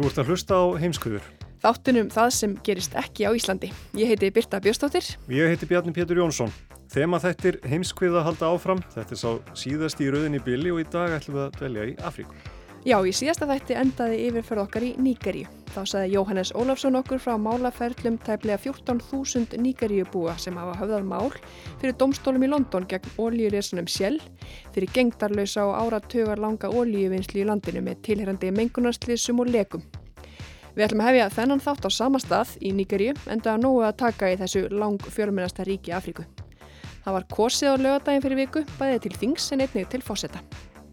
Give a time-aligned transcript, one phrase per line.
[0.00, 1.24] Þú ert að hlusta á heimskuður.
[1.60, 3.68] Þáttunum það sem gerist ekki á Íslandi.
[4.00, 5.04] Ég heiti Birta Bjóstóttir.
[5.28, 6.48] Ég heiti Bjarni Pétur Jónsson.
[6.88, 8.80] Þema þettir heimskviða halda áfram.
[8.94, 11.92] Þetta er sá síðast í rauðinni bili og í dag ætlum við að dvelja í
[12.00, 12.40] Afríku.
[12.80, 15.48] Já, í síðasta þætti endaði yfirferð okkar í Nígeríu.
[15.74, 21.28] Þá saði Jóhannes Ólafsson okkur frá málaferlum tæplega 14.000 Nígeríubúa sem hafa höfðað mál
[21.82, 24.16] fyrir domstólum í London gegn ólíuresunum Shell
[24.72, 29.84] fyrir gengdarlausa og áratögar langa ólíuvinnslu í landinu með tilherrandi mengunarslýsum og lekum.
[30.72, 34.00] Við ætlum að hefja þennan þátt á sama stað í Nígeríu enda að nógu að
[34.06, 36.24] taka í þessu lang fjölmennasta ríki Afríku.
[37.04, 40.40] Það var kosið á lögadaginn fyrir viku, bæðið til þings en einnig til fósetta.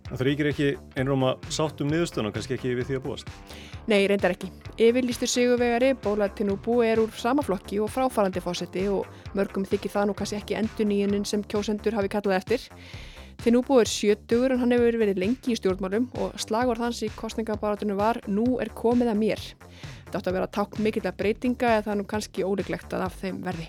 [0.07, 3.31] Það ríkir ekki einróma sátt um niðurstöðun og kannski ekki við því að búast.
[3.91, 4.47] Nei, reyndar ekki.
[4.79, 10.07] Yfirlýstur sigurvegari Bóla Tinubu er úr sama flokki og fráfarandi fósetti og mörgum þykir það
[10.07, 12.67] nú kannski ekki endur nýjunin sem kjósendur hafi kallað eftir.
[13.43, 17.99] Tinubu er sjötugur en hann hefur verið lengi í stjórnmálum og slagur þanns í kostningabaratunum
[17.99, 19.43] var Nú er komið að mér.
[20.07, 23.05] Þetta átt að vera takk mikill að breytinga eða það er nú kannski óleglegt að
[23.09, 23.67] af þeim verði.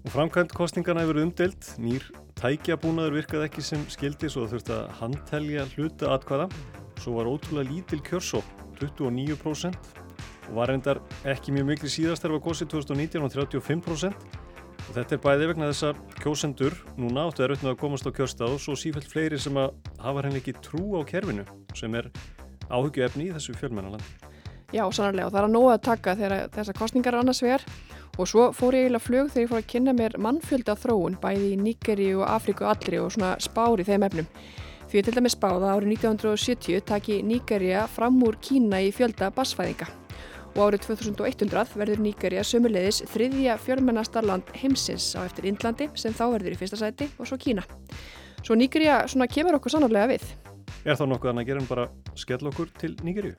[0.00, 5.66] Og framkvæmt kostningana hefur umdelt, nýr tækjabúnaður virkaði ekki sem skildi svo þurfti að handtelja
[5.74, 6.46] hluta atkvæða.
[7.00, 8.40] Svo var ótrúlega lítil kjörsó,
[8.80, 9.76] 29%
[10.50, 14.24] og var reyndar ekki mjög miklu síðast þegar var gósið 2019 og 35%.
[14.80, 18.10] Og þetta er bæði vegna þess að kjósendur núna áttu er auðvitað að komast á
[18.16, 21.44] kjörstað og svo sífælt fleiri sem að hafa henni ekki trú á kerfinu
[21.78, 22.08] sem er
[22.72, 24.16] áhugju efni í þessu fjölmennalandi.
[24.72, 27.68] Já, sannarlega og það er að nóga að taka þegar þessar kostningar er annars vegar
[28.18, 31.52] og svo fór ég eiginlega flög þegar ég fór að kynna mér mannfjölda þróun bæði
[31.52, 34.28] í Níkeri og Afriku allri og svona spári þeim efnum.
[34.90, 39.86] Því til dæmis spáða árið 1970 taki Níkeria fram úr Kína í fjölda basfæðinga
[40.56, 46.24] og árið 2100 verður Níkeria sömulegis þriðja fjölmennasta land heimsins á eftir Indlandi sem þá
[46.34, 47.62] verður í fyrsta sæti og svo Kína.
[48.42, 50.26] Svo Níkeria kemur okkur sannarlega við.
[50.84, 53.36] Er þá nokkuð annað að gera en bara skell okkur til Níkeriu?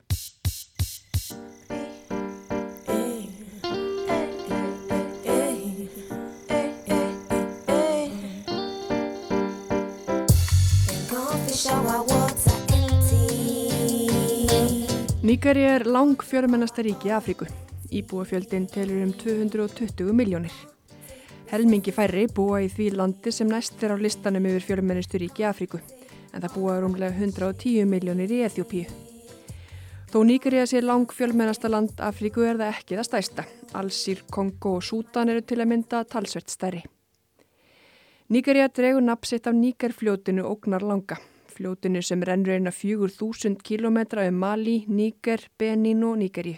[15.32, 17.46] Níkari er lang fjörmennasta ríki í Afríku.
[17.88, 20.52] Íbúafjöldin telur um 220 miljónir.
[21.48, 25.48] Helmingi færri búa í því landi sem næst er á listanum yfir fjörmennistu ríki í
[25.48, 25.80] Afríku,
[26.34, 28.92] en það búa rúmlega 110 miljónir í Eþjópíu.
[30.12, 33.48] Þó Níkari að sé lang fjörmennasta land Afríku er það ekki það stæsta.
[33.72, 36.84] Allsýr, Kongo og Sútan eru til að mynda talsvert stærri.
[38.28, 44.24] Níkari að dregur napsitt af Níkarfljótinu ógnar langa fljótinu sem rennur eina fjögur þúsund kilometra
[44.30, 46.56] um Mali, Níker, Benín og Níkeri.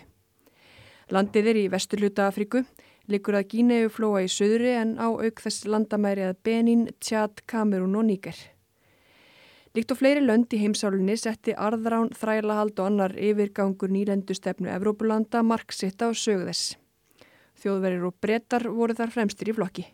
[1.13, 2.63] Landið er í vesturluta Afriku,
[3.11, 7.99] likur að Gíneu flóa í söðri en á auk þess landamæri að Benín, Tjad, Kamerún
[7.99, 8.39] og Níker.
[9.75, 15.99] Líkt og fleiri lönd í heimsálunni setti arðrán, þrælahald og annar yfirgangur nýlendustefnu Evrópulanda marksitt
[15.99, 16.77] á sögðess.
[17.59, 19.89] Þjóðverðir og brettar voru þar fremstir í flokki.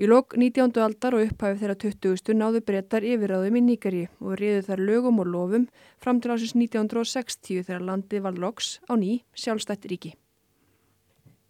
[0.00, 0.78] Í lok 19.
[0.80, 2.32] aldar og upphæfið þeirra 20.
[2.40, 5.66] náðu breytar yfirraðum í Níkari og riðu þar lögum og lofum
[6.00, 10.14] fram til ásins 1960 þegar landið var loks á ný sjálfstætt ríki.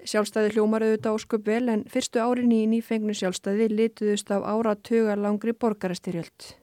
[0.02, 5.54] Sjálfstæði hljómar auðvitað ósköp vel en fyrstu árin í nýfengnu sjálfstæði lituðust af áratögar langri
[5.54, 6.56] borgarastyrjöld.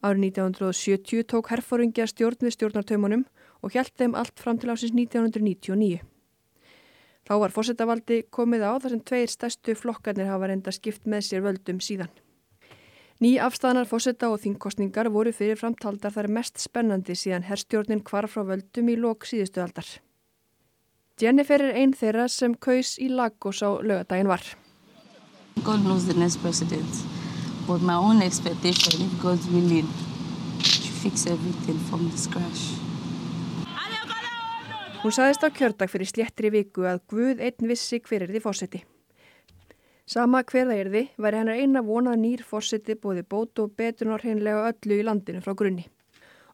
[0.00, 3.28] Árið 1970 tók herfóringja stjórn við stjórnartaumunum
[3.60, 6.00] og hjælt þeim allt fram til ásins 1999.
[7.28, 11.44] Þá var fósettavaldi komið á þar sem tveir stærstu flokkarnir hafa reynda skipt með sér
[11.44, 12.08] völdum síðan.
[13.20, 18.46] Ný afstæðanar fósetta og þingkostningar voru fyrir framtaldar þar mest spennandi síðan herrstjórnin hvar frá
[18.48, 19.84] völdum í lok síðustu aldar.
[21.20, 24.44] Jennifer er einn þeirra sem kaus í Lagos á lögadaginn var.
[25.66, 27.04] God knows the next president,
[27.66, 29.90] but my own expectation if God's willing
[30.62, 32.87] to fix everything from the scratch.
[34.98, 38.80] Hún saðist á kjördag fyrir sléttri viku að Guð einn vissi hver er því fósetti.
[40.10, 44.10] Sama hver það er því væri hennar eina vonað nýr fósetti bóði bót og betun
[44.16, 45.86] og hreinlega öllu í landinu frá grunni.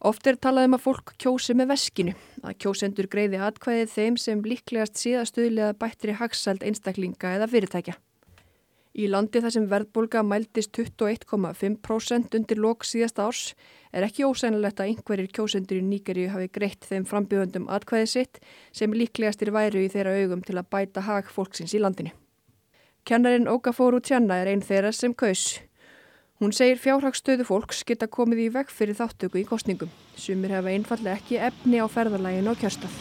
[0.05, 2.13] Oft er talað um að fólk kjósi með veskinu,
[2.45, 7.97] að kjósendur greiði atkvæðið þeim sem líklegast síðastuðlega bættri hagsald einstaklinga eða fyrirtækja.
[8.95, 13.55] Í landi þar sem verðbólga mæltist 21,5% undir lok síðasta árs
[13.91, 18.39] er ekki ósænilegt að einhverjir kjósendur í Nýgeri hafi greitt þeim frambjöðundum atkvæðið sitt
[18.71, 22.13] sem líklegastir væru í þeirra augum til að bæta hag fólksins í landinu.
[23.05, 25.59] Kennarin Okaforu Tjanna er einn þeirra sem kaus.
[26.39, 29.91] Hún segir fjárhagstöðu fólks geta komið í veg fyrir þáttöku í kostningum.
[30.15, 32.95] Sumir hefa einfallega ekki efni á ferðarlægin og kjörstað.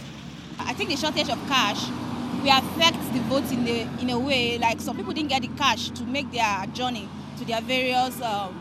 [2.44, 5.48] Will affect the vote in, the, in a way like some people didn't get the
[5.58, 7.08] cash to make their journey
[7.38, 8.60] to their various um,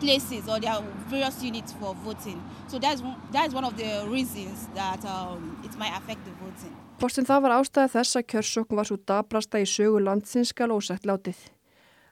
[0.00, 0.78] places or their
[1.08, 2.40] various units for voting.
[2.68, 3.02] So that's,
[3.32, 6.74] that's one of the reasons that um, it might affect the voting.
[6.96, 10.72] Hvort sem það var ástæða þess að kjörsókn var svo dabrasta í sögu landsins skal
[10.72, 11.36] ósætt látið.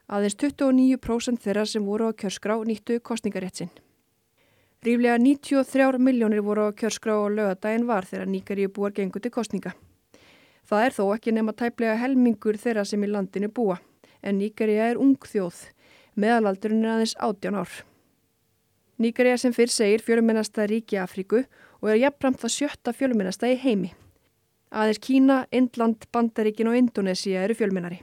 [0.05, 3.73] Aðeins 29% þeirra sem voru á kjörskrá nýttu kostningarétt sinn.
[4.85, 9.73] Ríflega 93 miljónir voru á kjörskrá og lögadaginn var þegar nýgaríu búar gengur til kostninga.
[10.65, 13.77] Það er þó ekki nema tæplega helmingur þeirra sem í landinu búa,
[14.25, 15.59] en Nýgarja er ung þjóð,
[16.17, 17.75] meðalaldurinn er aðeins 18 ár.
[18.97, 21.43] Nýgarja sem fyrr segir fjölumennasta ríki Afríku
[21.81, 23.91] og er jafnframt það sjötta fjölumennasta í heimi.
[24.71, 28.01] Aðeins Kína, Indland, Bandaríkin og Indonesia eru fjölmennari.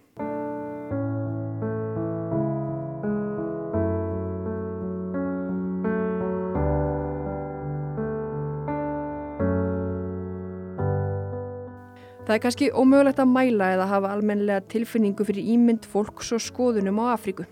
[12.33, 17.03] Það er kannski ómögulegt að mæla eða hafa almenlega tilfinningu fyrir ímynd fólks og skoðunum
[17.05, 17.45] á Afríku.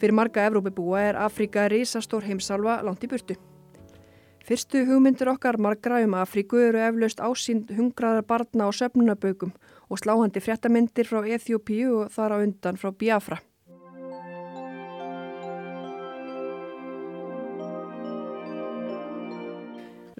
[0.00, 3.36] Fyrir marga Evrópibúa er Afríka risastór heimsálfa langt í burtu.
[4.48, 9.52] Fyrstu hugmyndir okkar margra um Afríku eru eflaust ásýnd hungraðar barna á söfnunabögum
[9.90, 13.42] og sláhandi fréttamindir frá Eþjópíu og þar á undan frá Biafra.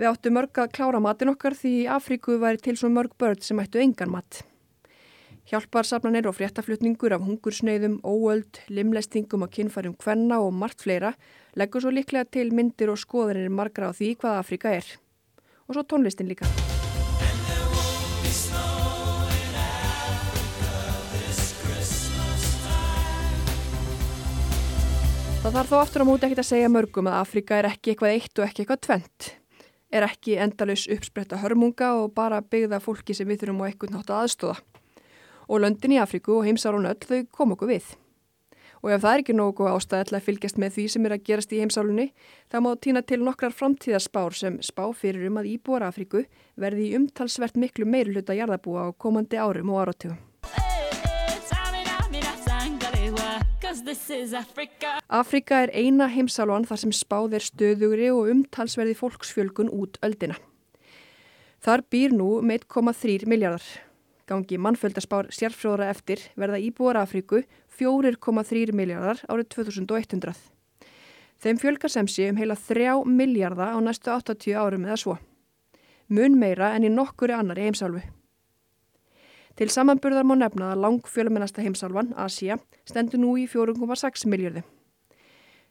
[0.01, 3.43] Við áttu mörg að klára matin okkar því í Afríku væri til svo mörg börn
[3.45, 4.39] sem ættu engan mat.
[5.51, 11.11] Hjálparsafnanir og fréttaflutningur af hungursneiðum, óöld, limlestingum og kinnfærum kvenna og margt fleira
[11.53, 14.89] leggur svo líklega til myndir og skoðanir margra á því hvað Afríka er.
[15.69, 16.49] Og svo tónlistin líka.
[25.45, 28.17] Það þarf þó aftur á móti ekkert að segja mörgum að Afrika er ekki eitthvað
[28.17, 29.31] eitt og ekki eitthvað tvent
[29.91, 34.13] er ekki endalus uppspretta hörmunga og bara byggða fólki sem við þurfum á ekkert nátt
[34.13, 34.61] að aðstóða.
[35.51, 37.91] Og löndin í Afríku og heimsálun öll þau kom okkur við.
[38.81, 41.53] Og ef það er ekki nógu ástæði að fylgjast með því sem er að gerast
[41.53, 42.07] í heimsálunni,
[42.49, 46.25] þá má týna til nokkrar framtíðarspár sem spá fyrir um að íbúar Afríku
[46.57, 50.30] verði umtalsvert miklu meiruluta jarðabúa á komandi árum og áratugum.
[55.09, 60.37] Afrika er eina heimsálvan þar sem spáð er stöðugri og umtalsverði fólksfjölgun út öldina.
[61.61, 63.65] Þar býr nú með 1,3 miljardar.
[64.31, 67.43] Gangi mannfjöldarspár sérfróðra eftir verða íbúar Afriku
[67.81, 70.37] 4,3 miljardar árið 2100.
[71.41, 75.19] Þeim fjölgar sem sé um heila 3 miljardar á næstu 80 árum eða svo.
[76.09, 78.20] Mun meira en í nokkuri annari heimsálfu.
[79.61, 82.57] Til samanburðar má nefna að lang fjölumennasta heimsálfan, Asia,
[82.89, 84.63] stendur nú í 4,6 miljardi.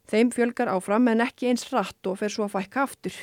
[0.06, 3.18] Þeim fjölgar áfram en ekki eins rætt og fer svo að fækka aftur.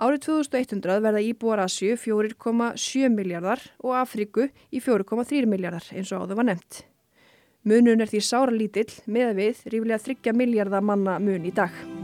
[0.00, 6.40] Árið 2100 verða íbúar Asju 4,7 miljardar og Afriku í 4,3 miljardar eins og áður
[6.40, 6.86] var nefnt.
[7.68, 11.99] Munun er því sára lítill með við ríflega 30 miljardar manna mun í dag.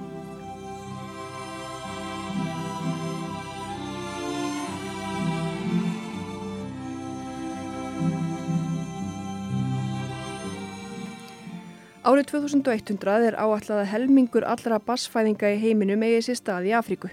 [12.06, 17.08] Árið 2100 er áallega helmingur allra bassfæðinga í heiminum eigið sér stað í Afríku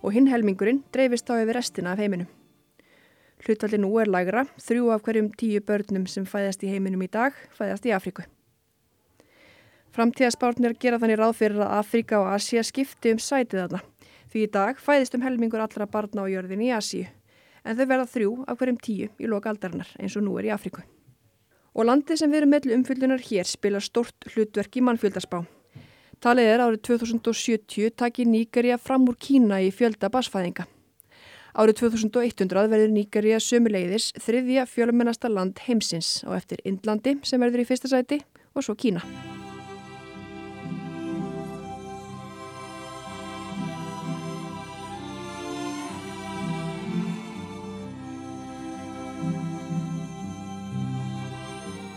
[0.00, 2.30] og hinn helmingurinn dreifist á yfir restina af heiminum.
[3.44, 7.36] Hlutalli nú er lagra, þrjú af hverjum tíu börnum sem fæðast í heiminum í dag
[7.52, 8.24] fæðast í Afríku.
[9.92, 13.84] Framtíðaspárnir gera þannig ráð fyrir að Afríka og Asia skipti um sætið þarna
[14.32, 17.04] því í dag fæðist um helmingur allra barna á jörðin í Asíu
[17.60, 20.56] en þau verða þrjú af hverjum tíu í loka aldarinnar eins og nú er í
[20.56, 20.80] Afríku.
[21.74, 25.42] Og landið sem við erum mellu umfyllunar hér spila stort hlutverk í mannfjöldarspá.
[26.22, 30.68] Talið er árið 2070 taki Nýgarja fram úr Kína í fjölda basfæðinga.
[31.54, 37.68] Árið 2100 verður Nýgarja sömuleiðis þriðja fjölumennasta land heimsins á eftir Indlandi sem verður í
[37.68, 38.22] fyrsta sæti
[38.54, 39.02] og svo Kína.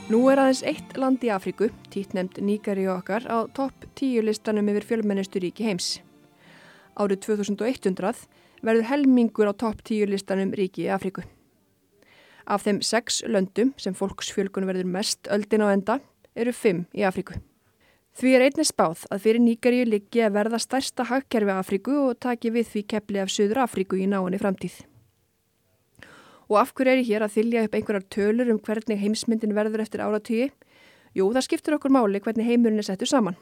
[0.07, 4.85] Nú er aðeins eitt land í Afríku, títnemt Níkari okkar, á topp tíu listanum yfir
[4.87, 5.97] fjölmennistu ríki heims.
[6.95, 8.21] Árið 2100
[8.63, 11.25] verður helmingur á topp tíu listanum ríki í Afríku.
[12.47, 15.99] Af þeim sex löndum sem fólksfjölgun verður mest öldin á enda
[16.39, 17.35] eru fimm í Afríku.
[18.15, 22.55] Því er einnig spáð að fyrir Níkaríu liggi að verða stærsta hagkerfi Afríku og taki
[22.55, 24.85] við því kepli af Suður Afríku í náinni framtíð.
[26.47, 29.83] Og af hverju er ég hér að þylja upp einhverjar tölur um hvernig heimsmyndin verður
[29.83, 30.51] eftir áratíi?
[31.17, 33.35] Jú, það skiptur okkur máli hvernig heimurinn er settur saman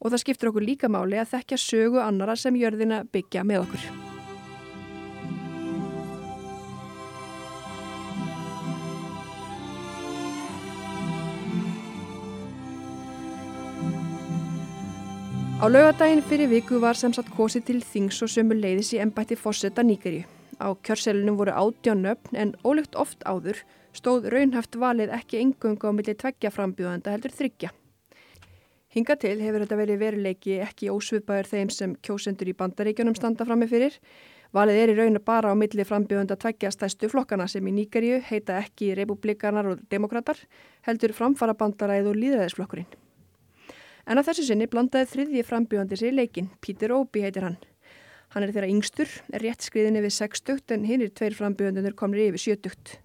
[0.00, 3.86] og það skiptur okkur líka máli að þekkja sögu annara sem jörðina byggja með okkur.
[15.56, 19.40] Á laugadaginn fyrir viku var sem sagt kosið til þings og sömu leiðis í ennbætti
[19.40, 20.35] fórsetta Nýgerju.
[20.56, 23.58] Á kjörselunum voru átján nöfn en ólíkt oft áður
[23.96, 27.72] stóð raunhaft valið ekki engunga á milli tveggja frambjóðanda heldur þryggja.
[28.96, 33.60] Hinga til hefur þetta verið veruleiki ekki ósvipaður þeim sem kjósendur í bandaríkjunum standa fram
[33.60, 33.98] með fyrir.
[34.56, 38.56] Valið er í rauna bara á milli frambjóðanda tveggja stæstu flokkana sem í Nýgerju heita
[38.62, 40.40] ekki republikanar og demokrater
[40.88, 42.88] heldur framfara bandaræð og líðræðisflokkurinn.
[44.06, 47.58] En að þessu sinni blandaði þriðji frambjóðandi sér leikin, Pítur Óbi heitir hann.
[48.34, 52.26] Hann er þeirra yngstur, er rétt skriðin yfir 60 en hinn er tveir frambjóðandur komnir
[52.30, 52.96] yfir 70.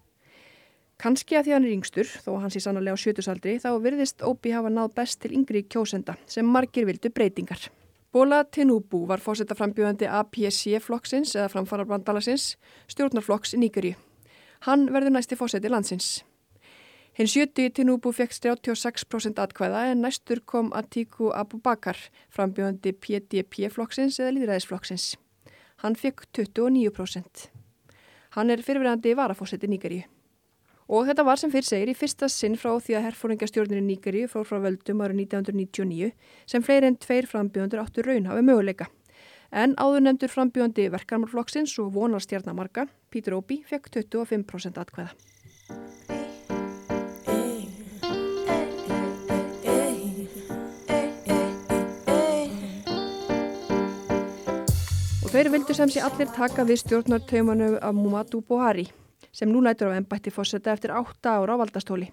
[1.02, 4.52] Kanski að því hann er yngstur, þó hans í sannlega á 70-saldri, þá virðist Óbi
[4.54, 7.70] hafa náð best til yngri kjósenda sem margir vildu breytingar.
[8.12, 12.52] Bóla Tinubu var fósetta frambjóðandi APC-flokksins eða framfararblandalasins,
[12.92, 13.96] stjórnarflokks í Nýgurju.
[14.68, 16.20] Hann verður næsti fósetti landsins.
[17.12, 21.98] Hinn 70 Tinubu fekk 36% atkvæða en næstur kom Atiku Abubakar,
[22.32, 25.10] frambjóðandi PDP-flokksins eða líðræðisflokksins.
[25.84, 27.50] Hann fekk 29%.
[28.32, 30.06] Hann er fyrirverandi varafósetti Nýgaríu.
[30.88, 34.32] Og þetta var sem fyrir segir í fyrsta sinn frá því að herfóringastjórnir í Nýgaríu
[34.32, 36.10] fór frá völdum árið 1999
[36.48, 38.88] sem fleiri en tveir frambjóðandur áttu raun hafi möguleika.
[39.52, 46.21] En áður nefndur frambjóðandi verkarmarflokksins og vonarstjarnamarka, Pítur Óbi, fekk 25% atkvæða.
[55.32, 58.82] Þeir vildu sem sé allir taka við stjórnartaumanu af Mumaddu Buhari
[59.32, 62.10] sem nú lætur á ennbætti fórsetta eftir átta ára á valdastóli.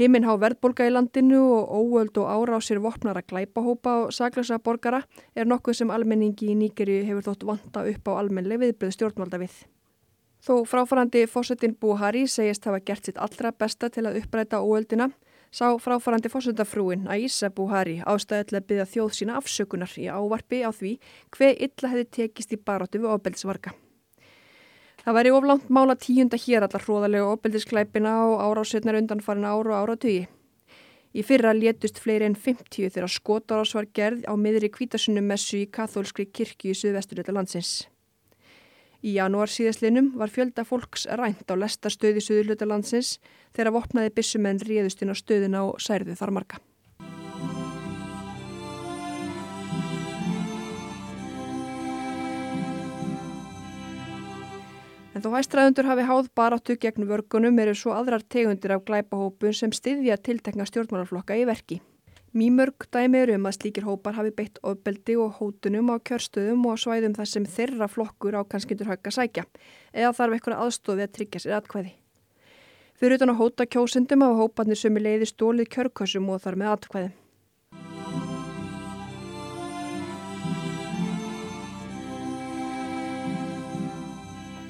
[0.00, 5.02] Himinn há verðbolga í landinu og óöld og árásir vopnara glæpahópa og saglösa borgara
[5.36, 9.52] er nokkuð sem almenningi í Nýgeri hefur þótt vanta upp á almenlega viðbröð stjórnvalda við.
[10.40, 15.10] Þó fráfarandi fórsetin Buhari segist hafa gert sitt allra besta til að uppræta óöldina
[15.52, 20.92] sá fráfarandi fórsöndafrúin Aisa Buhari ástæðilega að byggja þjóð sína afsökunar í ávarfi á því
[21.36, 23.74] hver illa hefði tekist í baróttu við ofbeldisvarga.
[25.06, 30.24] Það væri oflant mála tíunda hér allar hróðalega ofbeldisklæpina og árásveitnar undanfarin ára og áratögi.
[31.16, 35.68] Í fyrra létust fleiri en 50 þegar skotárás var gerð á miðri kvítasunum messu í
[35.70, 37.86] kathólskri kirkju í suðvesturleita landsins.
[39.06, 43.20] Í janúar síðaslinum var fjölda fólks rænt á lestarstöði Suðurluta landsins
[43.54, 46.58] þegar vopnaði bissumenn ríðust inn á stöðina og særðu þar marga.
[55.14, 59.70] En þó hæstræðundur hafi háð baráttu gegn vörgunum eru svo aðrar tegundir af glæpahópun sem
[59.72, 61.78] styðja tiltekna stjórnmálaflokka í verki.
[62.36, 66.76] Mýmörg dæmi eru um að slíkir hópar hafi beitt ofbeldi og hótunum á kjörstöðum og
[66.76, 69.44] á svæðum þar sem þeirra flokkur á kannskyndur högg að sækja
[69.96, 71.94] eða þarf eitthvað aðstofi að tryggja sér atkvæði.
[73.00, 77.10] Fyrir utan að hóta kjósendum hafa hóparnir sömu leiði stólið kjörkössum og þar með atkvæði.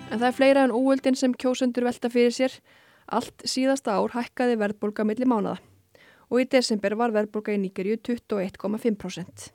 [0.06, 2.60] En það er fleira en óöldin sem kjósendur velta fyrir sér.
[3.10, 5.58] Allt síðasta ár hækkaði verðbólka millir mánaða
[6.30, 9.50] og í desember var verðbólka í Nýgerju 21,5%.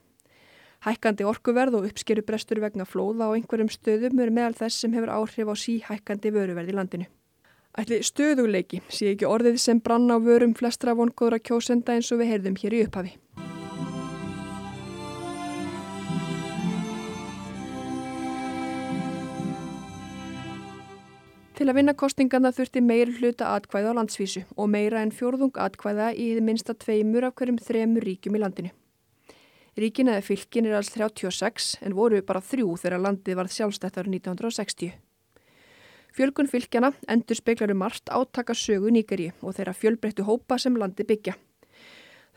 [0.82, 5.12] Hækkandi orkuverð og uppskeru brestur vegna flóða á einhverjum stöðum er meðal þess sem hefur
[5.14, 7.10] áhrif á síhækkandi vöruverð í landinu.
[7.78, 12.34] Ætli stöðuleiki sé ekki orðið sem brann á vörum flestra vongóðra kjósenda eins og við
[12.34, 13.14] heyrðum hér í upphafi.
[21.62, 26.08] Til að vinna kostingarna þurfti meir hluta atkvæða á landsvísu og meira en fjórðung atkvæða
[26.18, 28.72] í þið minsta tveimur af hverjum þremur ríkjum í landinu.
[29.78, 34.98] Ríkin eða fylkin er alls 36 en voru bara þrjú þegar landið varð sjálfstættar 1960.
[36.18, 41.38] Fjölgun fylkjana endur speiklaru margt átaka sögu nýgeri og þeirra fjölbreyttu hópa sem landi byggja.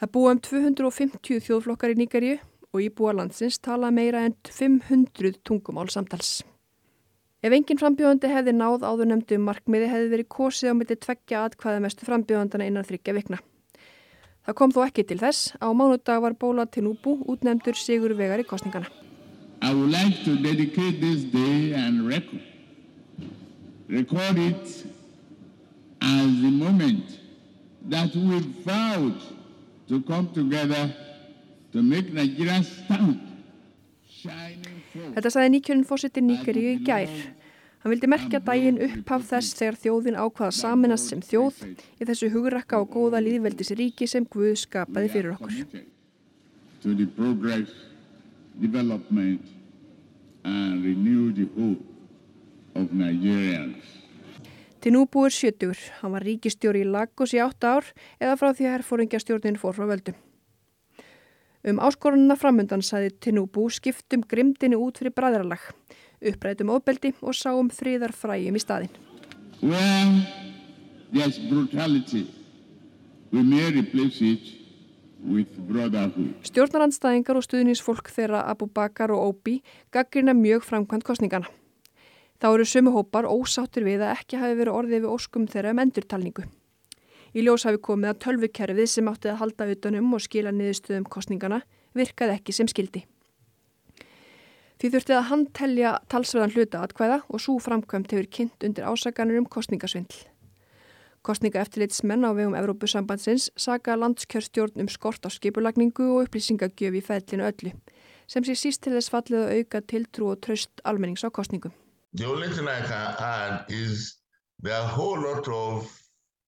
[0.04, 2.40] Það búa um 250 þjóðflokkar í nýgeri
[2.74, 6.42] og íbúa landsins tala meira en 500 tungumál samtals.
[7.44, 11.82] Ef engin frambjóðandi hefði náð áður nefndu markmiði hefði verið kosið á myndi tveggja atkvæða
[11.84, 13.38] mestu frambjóðandana innan þryggja vikna.
[14.48, 15.50] Það kom þó ekki til þess.
[15.60, 18.88] Á mánudag var Bóla Tinubu útnefndur sigur vegar í kostningana.
[19.60, 22.40] I would like to dedicate this day and record,
[23.88, 24.64] record it
[26.00, 27.20] as the moment
[27.90, 29.20] that we vowed
[29.88, 30.88] to come together
[31.72, 33.20] to make Nigeria stand
[34.94, 37.10] Þetta sagði nýkjörinn fósiti Nýgeríu í gær.
[37.84, 41.58] Hann vildi merkja daginn upphaf þess þegar þjóðin ákvaða saminast sem þjóð
[42.00, 45.82] í þessu hugrakka og góða líðveldis ríki sem Guð skapaði fyrir okkur.
[46.84, 47.74] To the progress,
[48.60, 49.44] development
[50.44, 51.84] and renew the hope
[52.74, 54.00] of Nigerians.
[54.80, 55.76] Tinubu er 70.
[56.00, 59.88] Hann var ríkistjóri í Lagos í 8 ár eða frá því að herfóringjastjórnin fór frá
[59.92, 60.23] völdum.
[61.64, 65.62] Um áskorunina framundan saði Tinubu skiptum grimdini út fyrir bræðralag,
[66.20, 68.90] upprætum ofbeldi og sáum þriðar fræjum í staðin.
[76.44, 81.48] Stjórnarandstæðingar og stuðnisfólk þeirra Abu Bakar og Obi gaggrina mjög framkvæmt kostningana.
[82.44, 85.80] Þá eru sumu hópar ósáttur við að ekki hafi verið orðið við óskum þeirra um
[85.86, 86.44] endurtalningu.
[87.34, 91.64] Í ljós hafi komið að tölvukerfið sem átti að halda utanum og skila niðurstöðum kostningana
[91.98, 93.02] virkaði ekki sem skildi.
[94.78, 99.48] Því þurfti að handtelja talsverðan hluta atkvæða og svo framkvæmt hefur kynnt undir ásaganur um
[99.50, 100.22] kostningasvindl.
[101.24, 107.48] Kostninga eftirlitsmenn á vegum Evrópusambandsins saka landskjörstjórn um skort á skipulagningu og upplýsingagjöf í fællinu
[107.48, 107.72] öllu,
[108.28, 111.72] sem sé síst til þess fallið að auka tiltrú og tröst almennings á kostningum.
[112.12, 114.20] The only thing I can add is
[114.62, 116.03] there are a whole lot of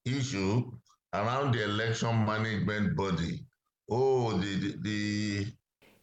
[0.06, 0.64] issue
[1.12, 3.44] around the election management body.
[3.88, 5.46] Oh, the, the.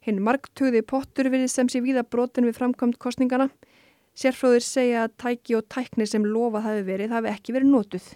[0.03, 3.47] Hinn margtugði pottur við sem sé víða brotin við framkvæmt kostningana.
[4.13, 8.09] Sérfróðir segja að tæki og tækni sem lofað hafi verið hafi ekki verið nótuð.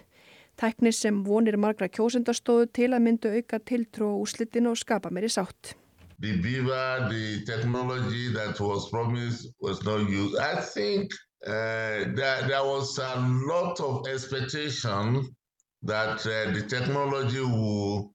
[0.58, 5.30] Tækni sem vonir margra kjósendastóðu til að myndu auka tiltrú og úslitinu og skapa meiri
[5.32, 5.74] sátt.
[6.20, 10.36] The beaver, the technology that was promised was not used.
[10.36, 11.12] I think
[11.46, 13.14] uh, there, there was a
[13.46, 15.22] lot of expectation
[15.82, 18.14] that uh, the technology will,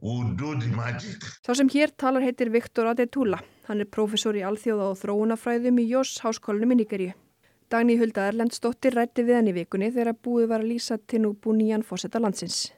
[0.00, 1.22] will do the magic.
[1.44, 3.42] Sá sem hér talar heitir Viktor Adetula.
[3.68, 7.12] Hann er professor í alþjóða og þróunafræðum í Jós háskólanum í Nigeríu.
[7.72, 11.84] Dagný Hulda Erlendsdóttir rætti við hann í vikunni þegar búið var að lýsa Tinubu nýjan
[11.86, 12.68] fósetta landsins.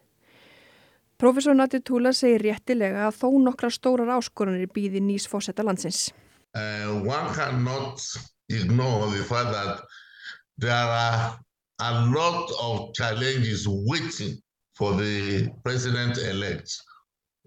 [1.18, 6.10] Professor Adetula segir réttilega að þó nokkra stórar áskorunir býði nýs fósetta landsins.
[6.54, 8.00] Uh, one cannot
[8.48, 9.82] ignore the fact that
[10.58, 11.38] there are
[11.78, 14.40] a lot of challenges waiting
[14.74, 16.68] for the president-elect.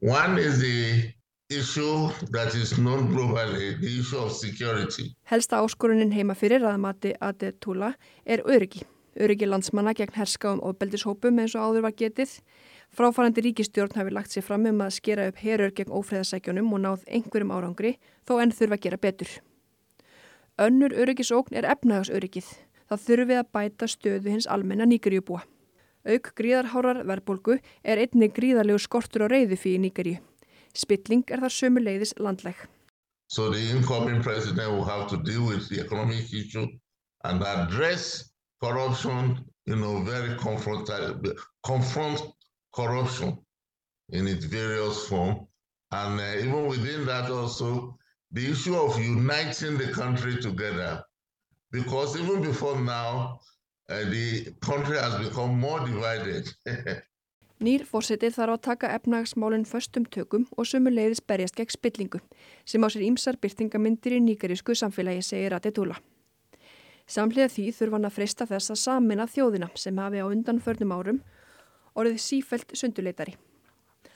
[0.02, 1.12] One is the
[1.50, 5.16] issue that is known globally, the issue of security.
[5.26, 8.86] Helsta áskorunin heima fyrir að mati Adetula er öryggi.
[9.20, 12.38] Öryggi landsmanna gegn herska um ofbeldishópum eins og áður var getið.
[12.96, 17.06] Fráfærandi ríkistjórn hafi lagt sér fram um að skera upp herur gegn ófreðasækjunum og náð
[17.10, 17.98] einhverjum árangri
[18.30, 19.36] þó enn þurfa að gera betur.
[20.60, 22.48] Önnur öryggisókn er efnahagsöryggið.
[22.90, 25.44] Það þurfi að bæta stöðu hins almenna nýgerjubúa.
[26.10, 30.16] Auk gríðarhárar verðbólgu er einnig gríðarlegu skortur á reyðu fyrir nýgerju.
[30.74, 32.58] Spilling er þar sömu leiðis landleg.
[33.28, 36.66] So the incoming president will have to deal with the economic issue
[37.26, 40.90] and address corruption, you know, very confront,
[41.64, 42.22] confront
[42.74, 43.38] corruption
[44.10, 45.46] in its various form.
[45.92, 47.98] And uh, even within that also,
[48.32, 51.04] the issue of uniting the country together
[51.72, 53.40] because even before now,
[53.90, 56.50] uh, the country has become more divided.
[57.60, 62.22] Nýr fórseti þarf að taka efnagsmálinn föstum tökum og sumu leiðis berjast gegn spillingu
[62.64, 65.98] sem á sér ímsar byrtingamindir í nýgarísku samfélagi, segir Atetula.
[67.04, 71.20] Samlega því þurfa hann að freysta þess að samina þjóðina sem hafi á undanförnum árum
[72.00, 73.36] orðið sífælt sunduleitari.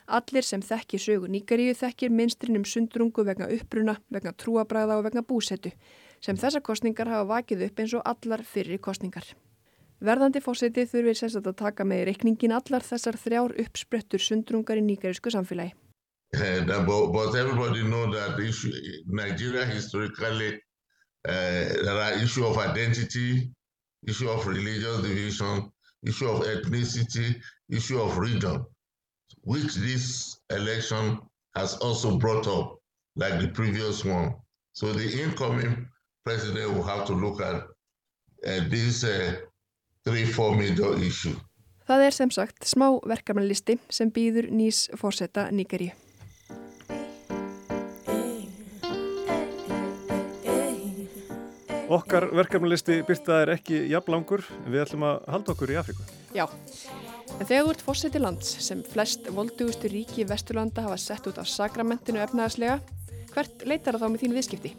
[0.07, 5.73] Allir sem þekkir sögu nýgaríu þekkir minstrinum sundrungu vegna uppruna, vegna trúabræða og vegna búsetu
[6.23, 9.25] sem þessar kostningar hafa vakið upp eins og allar fyrir kostningar.
[10.03, 15.31] Verðandi fósiti þurfir sérstaklega að taka með reikningin allar þessar þrjár uppsprettur sundrungar í nýgarísku
[15.31, 15.75] samfélagi.
[16.33, 18.71] Uh, but, but everybody know that issue,
[19.05, 20.59] Nigeria historically
[21.27, 23.51] uh, there are issue of identity,
[24.05, 25.71] issue of religious division,
[26.05, 28.65] issue of ethnicity, issue of region,
[29.43, 31.19] which this election
[31.55, 32.77] has also brought up
[33.15, 34.33] like the previous one.
[34.73, 35.87] So the incoming
[36.23, 39.33] president will have to look at uh, these uh,
[40.03, 41.37] three, four major issues.
[41.83, 45.91] Það er sem sagt smá verkefnalisti sem býður nýs fórseta Nýgeríu.
[51.93, 56.07] Okkar verkefnalisti byrta er ekki jafnlangur en við ætlum að halda okkur í Afríku.
[56.33, 61.37] Já, en þegar þú ert fórseti lands sem flest voldugustu ríki Vesturlanda hafa sett út
[61.37, 62.79] á sakramentinu efnaðarslega,
[63.35, 64.73] hvert leitar það þá með þín viðskipti?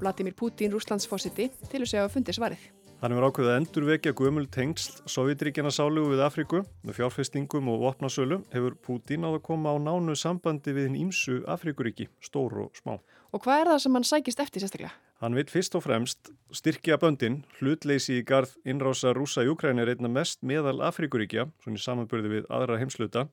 [0.00, 2.68] Vladimir Putin, Rúslandsfórseti, til að segja að fundi svarið.
[3.00, 8.42] Hann hefur ákveðið að endurvekja gömul tengsl Sovjetríkjana sálugu við Afríku með fjárfestingum og opnasölu
[8.52, 12.98] hefur Putin áður koma á nánu sambandi við hinn ímsu Afríkuríki, stór og smá.
[13.32, 14.92] Og hvað er það sem hann sækist eftir sérstaklega?
[15.24, 19.94] Hann vil fyrst og fremst styrkja böndin, hlutleysi í garð innrása rúsa í Ukræni er
[19.94, 23.30] einna mest meðal Afríkuríkja, svona í samanbörði við aðra heimsluta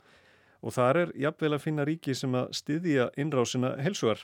[0.63, 4.23] og þar er jafnvel að finna ríki sem að styðja innrásina helsuar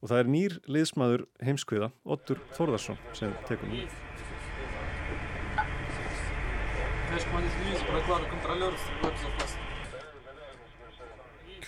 [0.00, 3.90] og það er nýr liðsmaður heimskviða, Ottur Þórðarsson, sem tekum við.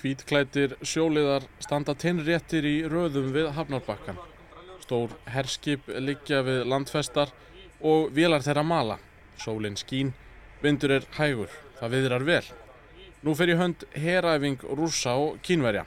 [0.02, 4.18] Hvítklættir sjóliðar standa tinnréttir í röðum við Hafnarbakkan.
[4.82, 7.30] Stór herskip liggja við landfestar
[7.82, 8.98] og vélar þeirra mala.
[9.38, 10.12] Sólinn skín,
[10.62, 12.44] vindur er hægur, það viðrar vel.
[13.22, 15.84] Nú fer í hönd heræfing rúsa og kínverja.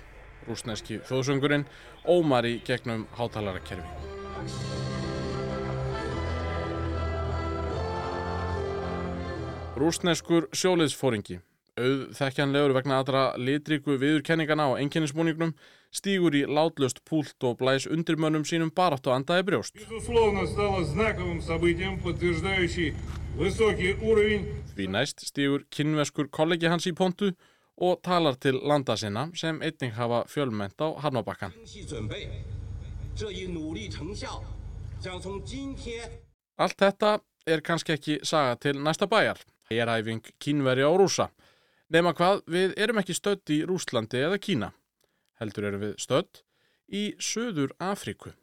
[0.47, 1.65] Rúsneski þjóðsöngurinn
[2.07, 3.83] ómar í gegnum hátalaраkerfi.
[9.75, 11.41] Rúsneskur sjóliðsfóringi,
[11.75, 15.51] auðþekkjanlegur vegna aðra litríku viðurkenningana á enginnismúningnum,
[15.91, 19.75] stígur í látlöst púlt og blæs undirmönnum sínum barátt og andaði brjóst.
[24.75, 27.33] Því næst stígur kynveskur kollegi hans í pontu
[27.77, 31.53] og talar til landa sinna sem einning hafa fjölment á Harnabakkan.
[36.57, 39.41] Allt þetta er kannski ekki saga til næsta bæjar.
[39.69, 41.29] Eræfing kínverja og rúsa.
[41.89, 44.71] Nefna hvað, við erum ekki stödd í Rúslandi eða Kína.
[45.38, 46.41] Heldur erum við stödd
[46.89, 48.33] í Söður Afríku.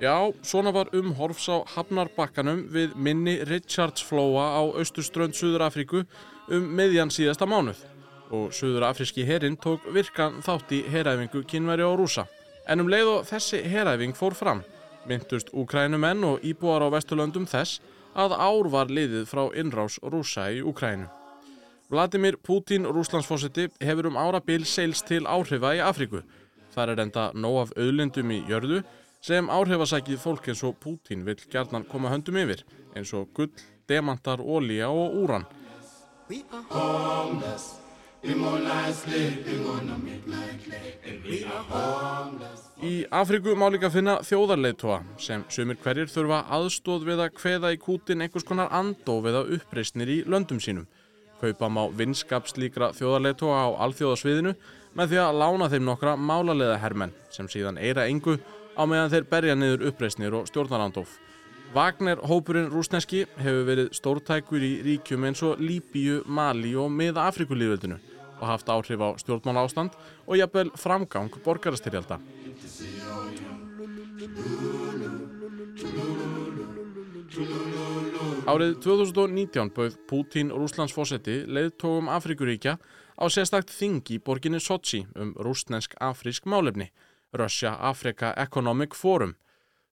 [0.00, 6.06] Já, svona var umhorfs á Hafnarbakkanum við minni Richardsflóa á austurströnd Suður Afríku
[6.48, 7.84] um miðjan síðasta mánuð.
[8.32, 12.39] Og Suður Afríski herin tók virkan þátt í heræfingu kynveri og rúsa.
[12.70, 14.60] En um leið og þessi heræfing fór fram,
[15.10, 17.80] myndust Ukrænumenn og íbúar á Vesturlöndum þess
[18.14, 21.08] að ár var liðið frá innrás rúsa í Ukrænu.
[21.90, 26.22] Vladimir Putin, rúslandsfósiti, hefur um árabil seils til áhrifa í Afríku.
[26.70, 28.84] Það er enda nóg af auðlindum í jörðu
[29.20, 32.62] sem áhrifasækið fólk eins og Putin vil gerðnan koma höndum yfir
[32.94, 33.50] eins og gull,
[33.90, 35.46] demantar, ólíja og úran.
[42.80, 47.78] Í Afríku má líka finna þjóðarleitóa sem sumir hverjir þurfa aðstóð við að kveða í
[47.80, 50.84] kútin einhvers konar andóf eða uppreysnir í löndum sínum.
[51.40, 54.52] Kaupa má vinskap slíkra þjóðarleitóa á alþjóðasviðinu
[55.00, 58.36] með því að lána þeim nokkra málarlega hermenn sem síðan eira engu
[58.76, 61.16] á meðan þeir berja niður uppreysnir og stjórnarandóf.
[61.72, 68.09] Wagner hópurinn rúsneski hefur verið stórtækur í ríkjum eins og Líbíu, Mali og miða Afrikulíðveldinu
[68.40, 72.18] og haft áhrif á stjórnmála ástand og jafnvel framgang borgarastyrjalda.
[78.50, 82.78] Árið 2019 bauð Putin Rúslandsfósetti leiðtógum Afrikuríkja
[83.20, 86.90] á sérstakt þing í borginni Sochi um rúsnesk-afrísk málefni.
[87.32, 89.36] Russia Africa Economic Forum.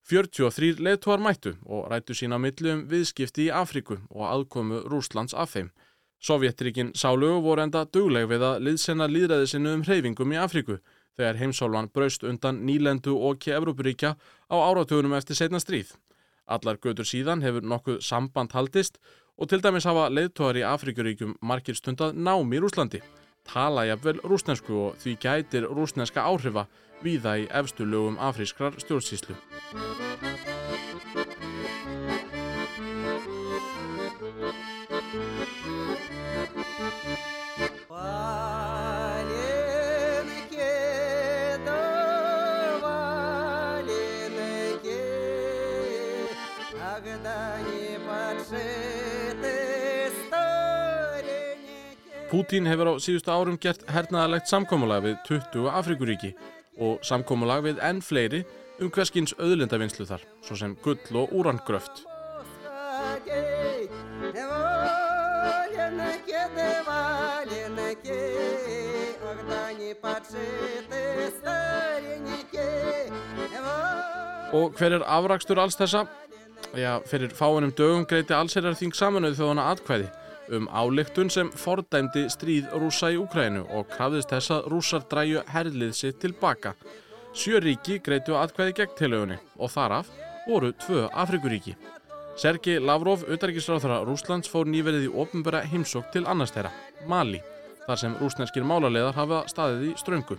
[0.09, 5.53] 43 leðtóar mættu og rættu sína millu um viðskipti í Afríku og aðkomu Rúslands af
[5.53, 5.69] þeim.
[6.19, 10.79] Sovjetrikin sálugu voru enda dugleg við að liðsenna líðræði sinu um hreyfingum í Afríku
[11.15, 14.15] þegar heimsálvan braust undan nýlendu og kefrupuríkja
[14.51, 15.93] á áratugunum eftir setna stríð.
[16.47, 18.99] Allar götur síðan hefur nokkuð samband haldist
[19.39, 22.99] og til dæmis hafa leðtóar í Afríkuríkjum margir stundað nám í Rúslandi.
[23.47, 26.67] Tala jafnvel rúsnesku og því gætir rúsneska áhrifa
[27.03, 29.39] víða í efstu lögum afrískrar stjórnsýslu.
[52.29, 56.29] Pútín hefur á síðustu árum gert hernaðalegt samkómulag við 20 Afrikuríki
[56.81, 58.43] og samkómulag við enn fleiri
[58.81, 62.08] um hverskins auðlindavinnslu þar, svo sem gull og úrangröft.
[74.53, 76.05] Og hver er afrakstur alls þessa?
[76.77, 80.09] Já, fyrir fáinum dögum greiti allsherjarþing samanuð þjóðana atkvæði
[80.55, 85.93] um áleiktun sem fordæmdi stríð rúsa í Ukrænu og krafðist þess að rússar dræju herlið
[85.97, 86.73] sitt tilbaka.
[87.37, 90.09] Sjö ríki greitu atkvæði gegn tilögunni og þaraf
[90.47, 91.75] voru tvö Afrikuríki.
[92.39, 96.71] Sergei Lavrov, utarikisráþara Rúslands, fór nýverið í ofnbæra heimsók til annars þeirra,
[97.07, 97.41] Mali,
[97.89, 100.37] þar sem rúsneskir málarleðar hafa staðið í ströngu.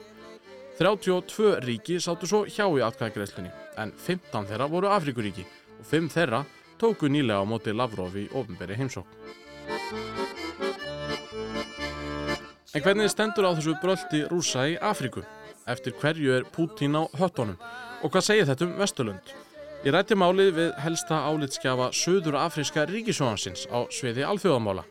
[0.79, 3.51] 32 ríki sátu svo hjá í atkvæðagreðslunni,
[3.83, 5.43] en 15 þeirra voru Afrikuríki
[5.81, 6.45] og 5 þeirra
[6.81, 9.11] tóku nýlega á móti Lavrov í ofnbæri heimsók.
[12.71, 15.25] En hvernig stendur á þessu bröldi rúsa í Afriku?
[15.69, 17.59] Eftir hverju er Pútín á höttunum?
[18.01, 19.35] Og hvað segir þetta um Vesturlund?
[19.85, 24.87] Ég rætti málið við helsta álitskjafa Suður Afríska ríkisjónansins á sviði alþjóðamála.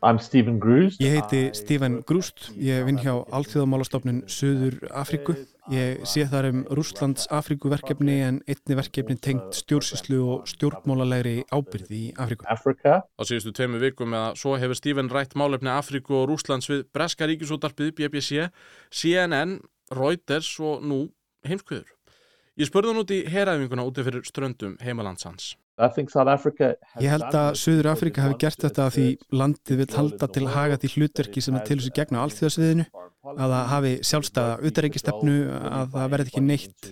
[0.00, 5.34] Ég heiti Stephen Grúst, ég vinn hjá Alþjóðamálastofnun Suður Afríku.
[5.70, 12.08] Ég sé þar um Rúslands Afríkuverkefni en einni verkefni tengt stjórnsýslu og stjórnmálalegri ábyrði í
[12.16, 12.48] Afríku.
[13.04, 17.28] Á síðustu tveimu vikum eða svo hefur Stephen rætt málefni Afríku og Rúslands við Breska
[17.28, 18.48] ríkisútarpið BBC,
[18.88, 19.58] CNN,
[19.92, 21.02] Reuters og nú
[21.44, 21.92] heimskviður.
[22.56, 25.54] Ég spurði hann út í heræfinguna úti fyrir ströndum heimalandsans.
[27.00, 29.06] Ég held að Suður Afrika hafi gert þetta því
[29.40, 32.86] landið vil halda til haga því hlutverki sem er til þessu gegna á allþjóðsviðinu,
[33.34, 35.36] að það hafi sjálfstæða utareikistefnu,
[35.70, 36.90] að það verði ekki neitt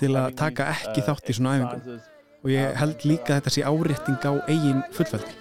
[0.00, 2.00] til að taka ekki þátt í svona æfingum.
[2.38, 5.32] Og ég held líka að þetta sé árétting á eigin fullveldi.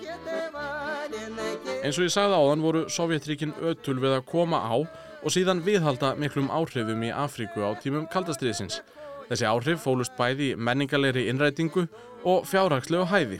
[1.85, 6.15] Eins og ég sagði áðan voru Sovjetríkin ötul við að koma á og síðan viðhalda
[6.19, 8.81] miklum áhrifum í Afríku á tímum kaldastriðsins.
[9.27, 11.85] Þessi áhrif fólust bæði í menningalegri innrætingu
[12.27, 13.39] og fjárhagslegu hæði.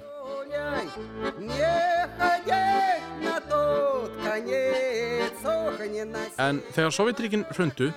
[6.38, 7.92] En þegar Sovjetríkin hrundu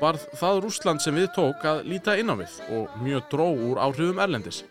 [0.00, 3.80] varð það Rúsland sem við tók að líta inn á við og mjög dró úr
[3.80, 4.64] áhrifum erlendis.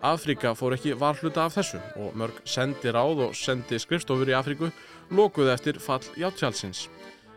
[0.00, 4.70] Afrika fór ekki varhluta af þessu og mörg sendi ráð og sendi skrifstofur í Afriku
[5.12, 6.86] lokuði eftir fall játtsjálsins.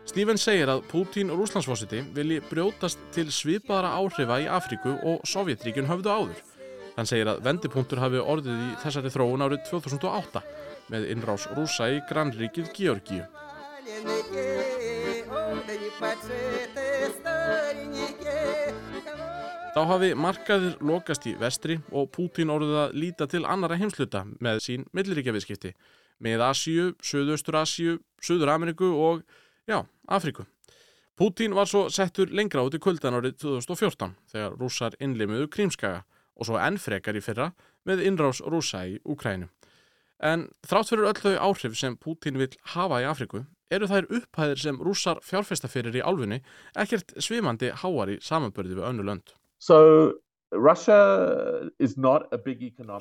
[0.08, 5.88] Stephen segir að Putin og Rúslandsfósiti vilji brjótast til svipaðara áhrifa í Afríku og Sovjetríkun
[5.88, 6.53] höfðu áður.
[6.94, 10.42] Hann segir að vendipunktur hafi orðið í þessari þróun árið 2008
[10.92, 13.24] með innrás rúsa í grannríkið Georgíu.
[19.74, 24.62] Þá hafi markaðir lokast í vestri og Putin orðið að líta til annara heimsluta með
[24.62, 25.74] sín milliríkjaviðskipti
[26.22, 29.24] með Asíu, Suðaustur Asíu, Suður Ameriku og
[29.66, 30.44] Já, Afríku.
[31.16, 36.02] Pútín var svo settur lengra út í kuldan árið 2014 þegar rússar innlimuðu krímskaga
[36.34, 37.52] og svo ennfrekar í fyrra
[37.88, 39.50] með innrás rússa í Ukrænu.
[40.24, 43.44] En þrátt fyrir öll þau áhrif sem Pútín vil hafa í Afríku
[43.74, 46.40] eru þær upphæðir sem rússar fjárfestaferir í álfunni
[46.78, 49.34] ekkert svimandi háar í samanbörði við önnu lönd.
[49.58, 49.78] So,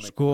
[0.08, 0.30] sko,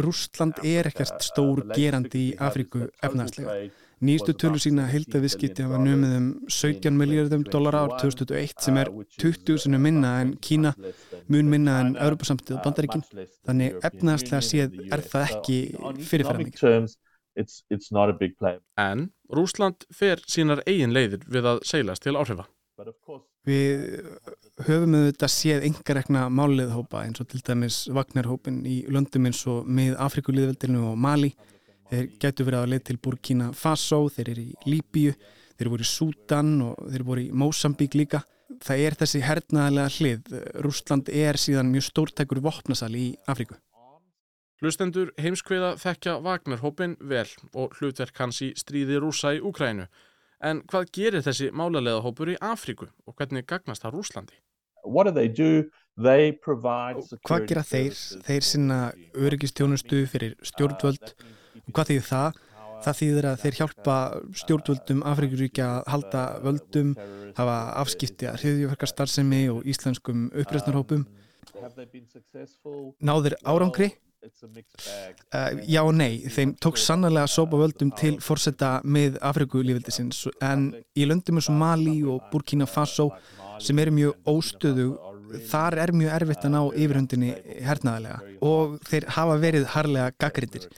[0.00, 3.68] Rússland er ekkert stór gerandi í Afríku efnaðslega.
[4.04, 8.90] Nýstu tölu sína heildaviskiti hafa numið um 17 miljardum dólar ár 2001 sem er
[9.22, 10.74] 20 sinu minna en Kína,
[11.32, 13.04] mun minna en Europasamtið og Bandaríkin.
[13.46, 15.58] Þannig efnaðslega séð er það ekki
[16.10, 16.96] fyrirfæra mikið.
[18.84, 22.46] En Rúsland fer sínar eigin leiðir við að seilast til áhrifa.
[23.44, 23.82] Við
[24.66, 29.96] höfum auðvitað séð engarekna máliðhópa eins og til dæmis Vagnarhópin í löndum eins og með
[30.02, 31.32] Afrikulíðveldinu og Mali
[31.94, 35.12] Þeir gætu verið að leið til Burkina Faso, þeir eru í Líbíu,
[35.54, 38.24] þeir eru voru í Sútan og þeir eru voru í Mósambík líka.
[38.64, 40.32] Það er þessi hernaðlega hlið.
[40.64, 43.54] Rúsland er síðan mjög stórtækur vopnasal í Afríku.
[44.62, 49.86] Hlustendur heimskveða þekkja Vagnarhópin vel og hlutverk hans í stríði rúsa í Úkrænu.
[50.42, 54.40] En hvað gerir þessi málarlega hópur í Afríku og hvernig gagnast það Rúslandi?
[57.24, 57.94] Hvað gera þeir?
[58.26, 58.80] Þeir sinna
[59.14, 62.40] öryggistjónustu fyrir stjórnvöld og hvað þýðir það?
[62.84, 63.96] Það þýðir að þeir hjálpa
[64.42, 66.94] stjórnvöldum Afrikuríkja að halda völdum,
[67.38, 71.06] hafa afskipti að hriðjöfarkarstarfsemi og íslenskum uppreysnarhópum.
[73.00, 73.94] Náður árangri?
[74.24, 80.70] Uh, já og nei, þeim tók sannlega að sópa völdum til fórsetta með Afrikulífildisins en
[80.96, 83.10] í löndum eins og Mali og Burkina Faso
[83.60, 84.86] sem eru mjög óstöðu
[85.50, 87.34] þar er mjög erfitt að ná yfirhundinni
[87.66, 90.68] hernaðalega og þeir hafa verið harlega gaggrindir.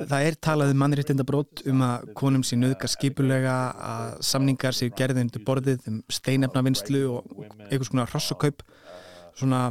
[0.00, 3.56] Það er talað um mannréttindabrót um að konum sé nöðgar skipulega
[3.90, 8.64] að samningar séu gerðið undir borðið um steinefnavinnslu og einhvers konar hrossakaup
[9.36, 9.68] svona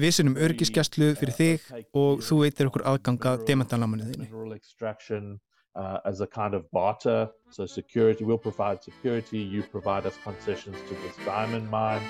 [0.00, 5.40] visunum örgiskjastlu fyrir þig og þú veitir okkur aðganga demantanlámanuð þínu.
[5.76, 7.28] Uh, as a kind of barter.
[7.50, 12.00] So security, we'll provide security, you provide us concessions to this diamond mine.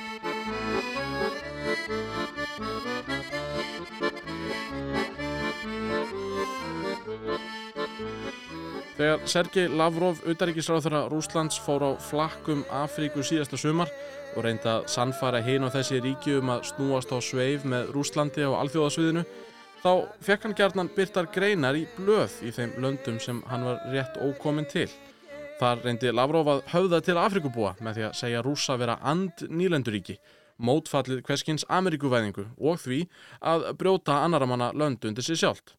[8.95, 13.91] Þegar Sergei Lavrov, auðaríkisráþara Rúslands, fór á flakkum Afríku síðasta sumar
[14.37, 18.47] og reynda að sannfara hinn og þessi ríki um að snúast á sveif með Rúslandi
[18.47, 19.25] á alþjóðasviðinu,
[19.83, 19.91] þá
[20.23, 24.71] fekk hann gerðnan byrtar greinar í blöð í þeim löndum sem hann var rétt ókominn
[24.71, 24.87] til.
[25.59, 30.21] Þar reyndi Lavrov að höfða til Afrikubúa með því að segja rúsa vera and nýlenduríki,
[30.63, 33.09] mótfallið hverskins Ameríkuvæðingu og því
[33.43, 35.75] að brjóta annaramanna lönd undir sig sjálft.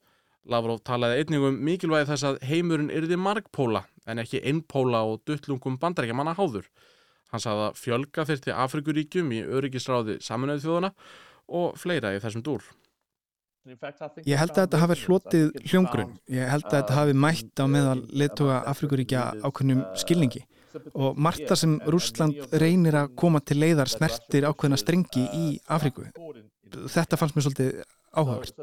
[0.45, 6.35] Lavrov talaði einningum mikilvægi þess að heimurinn yrði margpóla en ekki innpóla og duttlungum bandarækjamanna
[6.37, 6.67] háður.
[7.33, 10.91] Hann sagði að fjölga þyrti Afrikuríkjum í öryggisráði saminuðu þjóðuna
[11.59, 12.65] og fleira í þessum dúr.
[13.65, 16.11] Ég held að þetta hafi hlotið hljómgrunn.
[16.29, 20.43] Ég held að þetta hafi mætt á meðal leittóga Afrikuríkja ákveðnum skilningi
[20.93, 26.07] og margt sem Rúsland reynir að koma til leiðar snertir ákveðna strengi í Afriku.
[26.91, 27.83] Þetta fannst mér svolítið
[28.15, 28.53] áhugavert.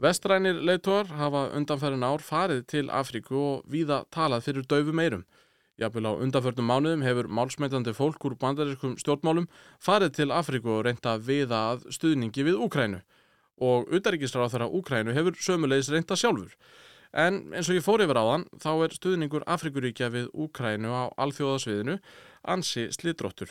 [0.00, 5.24] Vestrænir leitóar hafa undanferðin ár farið til Afríku og víða talað fyrir döfu meirum.
[5.80, 9.48] Jafnvel á undanförnum mánuðum hefur málsmeitandi fólk úr bandarískum stjórnmálum
[9.80, 13.00] farið til Afríku og reynda að viða að stuðningi við Úkrænu.
[13.60, 16.52] Og utaríkisráð þeirra Úkrænu hefur sömulegis reynda sjálfur.
[17.12, 21.04] En eins og ég fór yfir á þann, þá er stuðningur Afrikuríkja við Úkrænu á
[21.18, 21.98] alþjóðasviðinu
[22.46, 23.50] ansi slidróttur.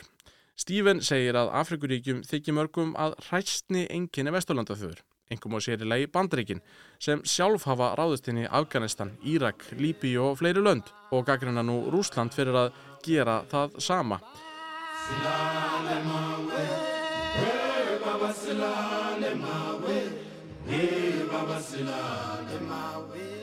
[0.56, 6.08] Stíven segir að Afrikuríkjum þykji mörgum að hræstni enginni vesturlandaþjóður engum og sér í lagi
[6.10, 6.62] bandreikin,
[7.02, 11.84] sem sjálf hafa ráðist inn í Afganistan, Írak, Líbi og fleiri lönd og gaggrina nú
[11.92, 12.72] Rúsland fyrir að
[13.06, 14.20] gera það sama.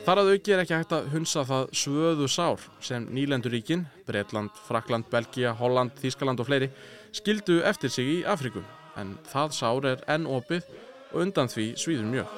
[0.07, 5.03] Þar að auki er ekki hægt að hunsa það svöðu sár sem nýlenduríkin, Breitland, Frakland,
[5.11, 6.69] Belgia, Holland, Þískaland og fleiri
[7.11, 8.63] skildu eftir sig í Afrikum
[8.95, 10.63] en það sár er enn opið
[11.11, 12.31] og undan því svíður mjög.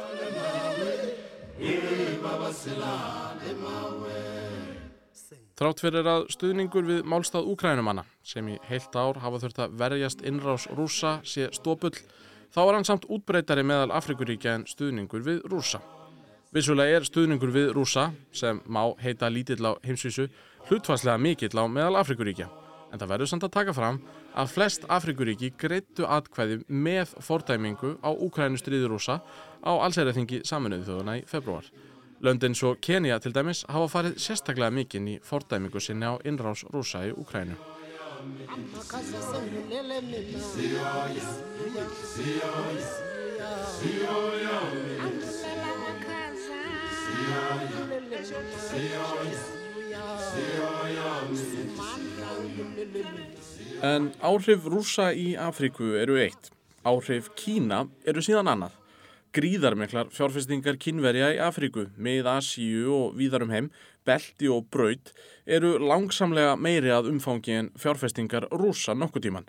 [5.61, 10.25] Þrátt fyrir að stuðningur við málstað úkrænumanna sem í heilt ár hafa þurft að verjast
[10.25, 11.93] innrás rúsa sé stópull
[12.49, 15.85] þá er hann samt útbreytari meðal Afrikuríkja en stuðningur við rúsa.
[16.49, 20.25] Vissulega er stuðningur við rúsa sem má heita lítill á heimsvísu
[20.69, 22.47] hlutfarslega mikill á meðal Afrikuríkja
[22.89, 23.99] en það verður samt að taka fram
[24.33, 29.19] að flest Afrikuríki greittu atkvæði með fordæmingu á Ukrænustriðurúsa
[29.61, 31.69] á allsæriðþingi saminuðu þjóðuna í februar.
[32.25, 37.05] Löndin svo Kenya til dæmis hafa farið sérstaklega mikinn í fordæmingu sinni á innrás rúsa
[37.05, 37.55] í Ukrænu.
[53.79, 56.49] En áhrif rúsa í Afríku eru eitt.
[56.83, 58.75] Áhrif Kína eru síðan annað.
[59.35, 63.67] Gríðarmiklar fjárfestingar kínverja í Afríku, með Asíu og víðarum heim,
[64.07, 65.13] belti og braut,
[65.45, 69.45] eru langsamlega meiri að umfangi en fjárfestingar rúsa nokkuð tíman.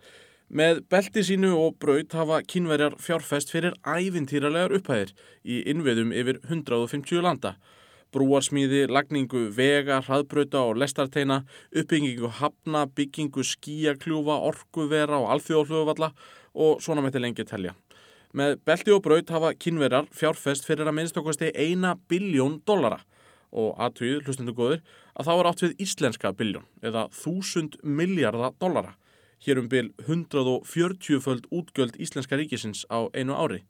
[0.51, 5.13] Með belti sínu og braut hafa kínverjar fjárfest fyrir ævintýralegar upphæðir
[5.47, 7.55] í innviðum yfir 150 landa
[8.11, 16.11] brúarsmíði, lagningu vega, hraðbrauta og lestarteina, uppbyggingu hafna, byggingu skíakljúfa, orkuvera og alþjóðflugvalla
[16.59, 17.77] og svona með til lengi telja.
[18.35, 23.01] Með belti og braut hafa kynverjar fjárfest fyrir að minnst okkarsti eina biljón dollara
[23.51, 24.83] og aðtöið, hlustundu góður,
[25.19, 28.95] að þá er átt við íslenska biljón eða þúsund miljardar dollara.
[29.41, 33.65] Hér um byl 140 föld útgöld íslenska ríkisins á einu ári.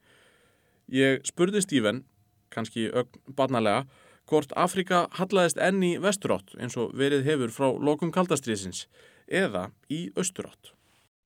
[0.91, 2.05] Ég spurði Stíven,
[2.51, 3.87] kannski ögn barnalega,
[4.27, 8.89] hvort Afrika hallaðist enn í vesturátt eins og verið hefur frá lokum kaldastriðsins
[9.31, 10.75] eða í austurátt.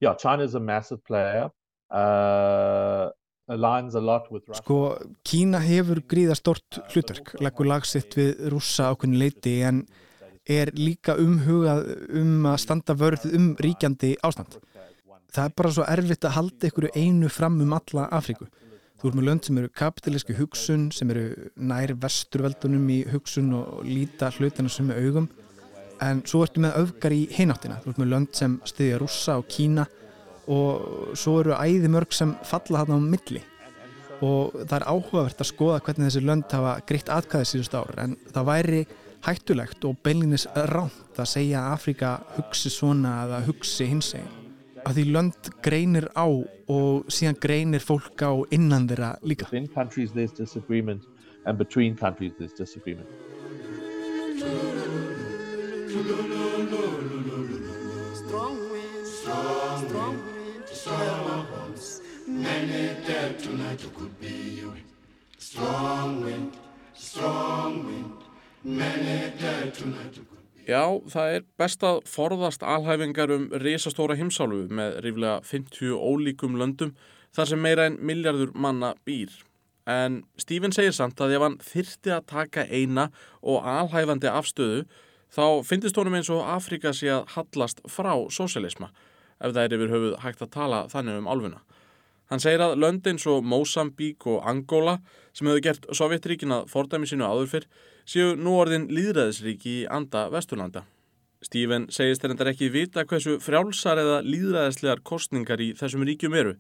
[0.03, 1.49] Já, yeah, China is a massive player.
[1.89, 3.09] Uh,
[3.49, 4.63] aligns a lot with Russia.
[4.63, 4.79] Sko,
[5.25, 9.85] Kína hefur gríða stort hlutverk, leggur lagsitt við rússa ákveðin leiti en
[10.51, 11.87] er líka umhugað
[12.21, 14.59] um að standa vörð um ríkjandi ástand.
[15.35, 18.47] Það er bara svo erfitt að halda ykkur einu fram um alla Afriku.
[19.01, 21.25] Þú ert með lönd sem eru kapitalíski hugsun, sem eru
[21.57, 25.27] nær vesturveldunum í hugsun og líta hlutina sem er augum.
[26.05, 27.81] En svo ertu með öfgar í hináttina.
[27.83, 29.89] Þú ert með lönd sem stiðja rússa og kína
[30.53, 33.43] og svo eru æði mörg sem falla þarna á milli.
[34.25, 37.93] Og það er áhugavert að skoða hvernig þessi lönd hafa greitt atkvæðið síðust ár.
[38.01, 38.83] En það væri
[39.25, 44.41] hættulegt og beilinnis ránt að segja að Afrika hugsi svona eða hugsi hins eginn
[44.85, 49.49] að því lönd greinir á og síðan greinir fólk á innan þeirra líka.
[49.49, 51.05] Within countries there's disagreement
[51.47, 53.09] and between countries there's disagreement.
[58.25, 62.01] Strong wind, strong, strong wind, strong winds.
[62.27, 64.73] Many dead tonight who could be you.
[65.39, 66.53] Strong wind,
[66.95, 68.24] strong wind.
[70.65, 76.95] Já, það er best að forðast alhæfingar um risastóra heimsálfu með ríflega 50 ólíkum löndum
[77.37, 79.29] þar sem meira en miljardur manna býr.
[79.85, 83.11] En Stephen segir samt að ef hann þyrti að taka eina
[83.43, 84.87] og alhæfandi afstöðu
[85.35, 88.89] þá finnist honum eins og Afrika sé að hallast frá sósialisma
[89.45, 91.61] ef það er yfir höfuð hægt að tala þannig um álfuna.
[92.33, 95.03] Hann segir að löndin svo Mosambík og Angola
[95.37, 97.69] sem hefur gert Sovjetríkin að fordæmi sínu áður fyrr
[98.09, 100.85] séu nú orðin líðræðisríki í anda Vesturlanda.
[101.45, 106.55] Stephen segist þeir endar ekki vita hversu frjálsar eða líðræðislegar kostningar í þessum ríkjum eru.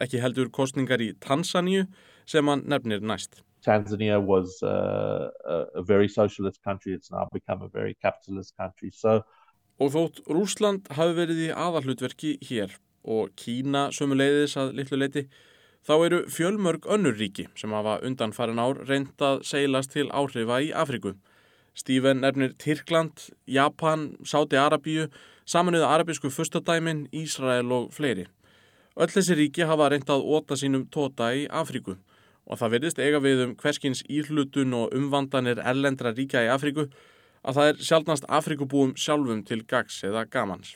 [0.00, 1.86] Ekki heldur kostningar í Tansaníu
[2.28, 3.42] sem hann nefnir næst.
[3.64, 5.30] Tanzania was uh,
[5.74, 8.90] a very socialist country, it's now become a very capitalist country.
[8.94, 9.22] So,
[9.80, 12.76] og þótt Rúsland hafi verið í aðallutverki hér
[13.08, 15.24] og Kína sömuleiðis að litlu leiti,
[15.86, 20.72] þá eru fjölmörg önnur ríki sem hafa undan farin ár reyndað seilast til áhrifa í
[20.72, 21.14] Afriku.
[21.78, 25.06] Stephen nefnir Tyrkland, Japan, Sáti Arabíu,
[25.46, 28.26] samanuðu arabísku fyrstadæmin, Ísrael og fleiri.
[28.98, 31.94] Öll þessi ríki hafa reyndað óta sínum tóta í Afriku
[32.48, 36.88] og það verðist eiga við um hverskins íhlutun og umvandanir erlendra ríkja í Afriku
[37.44, 40.74] að það er sjálfnast Afrikubúum sjálfum til gags eða gamans.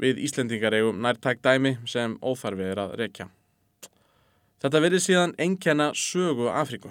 [0.00, 3.30] Við Íslendingar eigum nærtæk dæmi sem óþarfið er að rekja.
[4.60, 6.90] Þetta verið síðan enkenna sögu Afriku.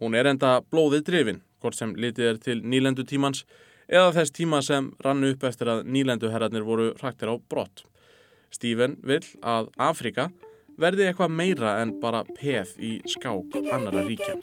[0.00, 3.44] Hún er enda blóðið drifin, hvort sem litið er til nýlendu tímans
[3.84, 7.84] eða þess tíma sem rann upp eftir að nýlenduherrarnir voru hraktir á brott.
[8.48, 10.30] Stephen vil að Afrika
[10.80, 14.40] verði eitthvað meira en bara peð í skák annara ríkja.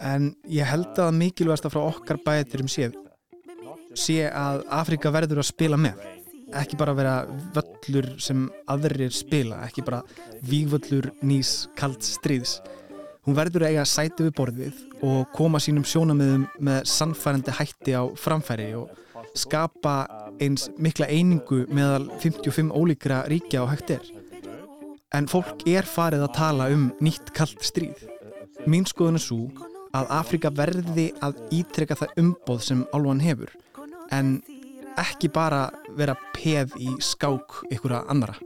[0.00, 2.96] En ég held að mikilvægast að frá okkar bæturum séð
[3.98, 6.02] sé að Afrika verður að spila með.
[6.60, 7.14] Ekki bara vera
[7.54, 10.00] völlur sem aðrir spila, ekki bara
[10.46, 12.58] vígvöllur nýs kalt stríðs.
[13.26, 18.02] Hún verður að eiga sæti við borðið og koma sínum sjónamiðum með sannfærandi hætti á
[18.18, 18.90] framfæri og
[19.38, 19.94] skapa
[20.42, 24.08] eins mikla einingu meðal 55 ólíkra ríkja á hættir
[25.16, 28.06] en fólk er farið að tala um nýtt kallt stríð.
[28.70, 29.40] Mín skoðun er svo
[29.96, 33.50] að Afrika verði að ítrekka það umboð sem álvan hefur
[34.14, 34.38] en
[35.00, 38.36] ekki bara vera peð í skák ykkur að annara.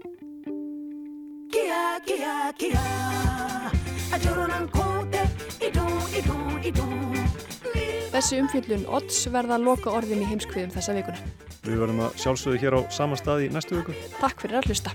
[8.14, 11.32] Þessi umfjöldun odds verða að loka orðin í heimskviðum þessa vikuna.
[11.64, 13.96] Við verðum að sjálfsögðu hér á sama stað í næstu viku.
[14.20, 14.94] Takk fyrir að hlusta.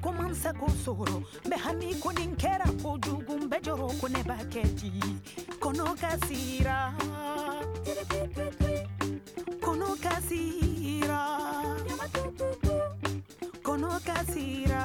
[0.00, 2.36] koman sago soro mbe hani konin
[4.00, 4.92] kune baketi,
[5.60, 6.92] n kasira,
[9.60, 11.22] jɔrɔ kasira,
[13.76, 14.82] ne kasira,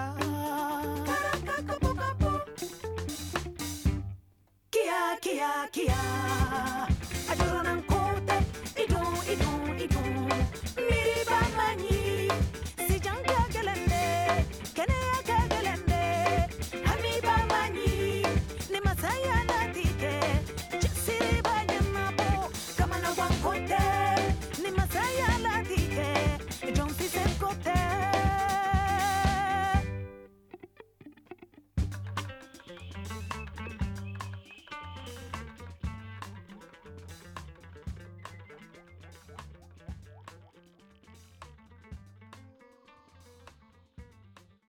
[4.71, 6.46] kia kia kia.